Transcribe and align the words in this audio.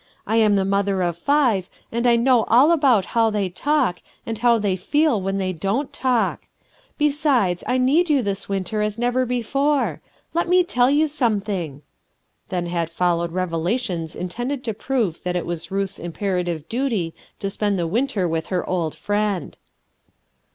I 0.25 0.37
am 0.37 0.55
the 0.55 0.65
mother 0.65 1.03
of 1.03 1.13
MAMIE 1.13 1.25
PARKER 1.27 1.53
33 1.61 1.61
five, 1.61 1.69
and 1.91 2.07
I 2.07 2.15
know 2.15 2.43
all 2.45 2.71
about 2.71 3.05
how 3.13 3.29
they 3.29 3.49
talk, 3.49 4.01
and 4.25 4.39
how 4.39 4.57
they 4.57 4.75
feel 4.75 5.21
when 5.21 5.37
they 5.37 5.53
don't 5.53 5.93
talk. 5.93 6.47
Besides, 6.97 7.63
I 7.67 7.77
need 7.77 8.09
you 8.09 8.23
this 8.23 8.49
winter 8.49 8.81
as 8.81 8.97
never 8.97 9.27
before; 9.27 10.01
let 10.33 10.49
me 10.49 10.63
tell 10.63 10.89
you 10.89 11.07
something." 11.07 11.83
Then 12.49 12.65
had 12.65 12.89
followed 12.89 13.31
reve 13.31 13.53
lations 13.53 14.15
intended 14.15 14.63
to 14.63 14.73
prove 14.73 15.21
that 15.21 15.35
it 15.35 15.45
was 15.45 15.69
Ruth 15.69 15.91
s 15.91 15.99
imperative 15.99 16.67
duty 16.67 17.13
to 17.37 17.51
spend 17.51 17.77
the 17.77 17.85
winter 17.85 18.27
with 18.27 18.47
her 18.47 18.67
old 18.67 18.95
friend. 18.95 19.55